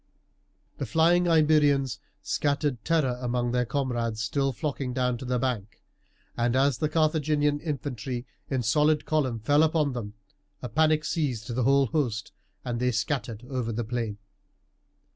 The 0.79 0.87
flying 0.87 1.27
Iberians 1.27 1.99
scattered 2.23 2.83
terror 2.83 3.19
among 3.21 3.51
their 3.51 3.67
comrades 3.67 4.19
still 4.23 4.51
flocking 4.51 4.93
down 4.93 5.19
to 5.19 5.25
the 5.25 5.37
bank, 5.37 5.79
and 6.35 6.55
as 6.55 6.79
the 6.79 6.89
Carthaginian 6.89 7.59
infantry 7.59 8.25
in 8.49 8.63
solid 8.63 9.05
column 9.05 9.37
fell 9.37 9.61
upon 9.61 9.93
them, 9.93 10.15
a 10.63 10.69
panic 10.69 11.05
seized 11.05 11.53
the 11.53 11.61
whole 11.65 11.85
host 11.85 12.31
and 12.65 12.79
they 12.79 12.89
scattered 12.89 13.45
over 13.47 13.71
the 13.71 13.83
plain. 13.83 14.17